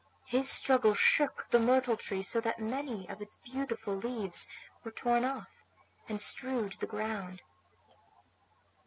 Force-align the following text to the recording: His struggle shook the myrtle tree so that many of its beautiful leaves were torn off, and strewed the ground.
His 0.25 0.49
struggle 0.49 0.95
shook 0.95 1.45
the 1.51 1.59
myrtle 1.59 1.95
tree 1.95 2.23
so 2.23 2.41
that 2.41 2.57
many 2.57 3.07
of 3.07 3.21
its 3.21 3.37
beautiful 3.37 3.93
leaves 3.93 4.47
were 4.83 4.89
torn 4.89 5.23
off, 5.23 5.61
and 6.09 6.19
strewed 6.19 6.73
the 6.79 6.87
ground. 6.87 7.43